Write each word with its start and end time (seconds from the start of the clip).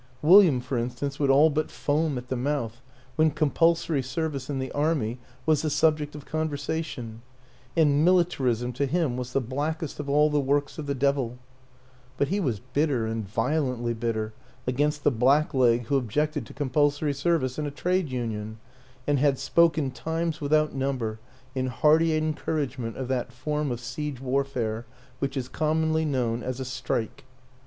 William, 0.23 0.59
for 0.61 0.79
instance, 0.79 1.19
would 1.19 1.29
all 1.29 1.51
but 1.51 1.69
foam 1.69 2.17
at 2.17 2.27
the 2.27 2.35
mouth 2.35 2.81
when 3.17 3.29
compulsory 3.29 4.01
service 4.01 4.49
in 4.49 4.57
the 4.57 4.71
army 4.71 5.19
was 5.45 5.61
the 5.61 5.69
subject 5.69 6.15
of 6.15 6.25
conversation, 6.25 7.21
and" 7.77 8.03
militarism," 8.05 8.73
to 8.73 8.87
him, 8.87 9.15
was 9.15 9.31
the 9.33 9.39
blackest 9.39 9.99
of 9.99 10.09
all 10.09 10.31
the 10.31 10.39
works 10.39 10.79
of 10.79 10.87
the 10.87 10.95
devil; 10.95 11.37
but 12.17 12.29
he 12.29 12.39
was 12.39 12.59
bitter, 12.73 13.05
and 13.05 13.29
violently 13.29 13.93
bitter, 13.93 14.33
against 14.65 15.03
the 15.03 15.11
blackleg 15.11 15.83
who 15.85 15.97
objected 15.97 16.47
to 16.47 16.53
compulsory 16.55 17.13
service 17.13 17.59
in 17.59 17.67
a 17.67 17.69
Trade 17.69 18.09
Union, 18.09 18.57
and 19.05 19.19
had 19.19 19.37
spoken, 19.37 19.91
times 19.91 20.41
without 20.41 20.73
number, 20.73 21.19
in 21.53 21.67
hearty 21.67 22.17
encouragement 22.17 22.97
of 22.97 23.07
that 23.07 23.31
form 23.31 23.71
of 23.71 23.79
siege 23.79 24.19
warfare 24.19 24.87
which 25.19 25.37
is 25.37 25.47
commonly 25.47 26.05
known 26.05 26.41
as 26.41 26.59
a 26.59 26.65
Strike. 26.65 27.23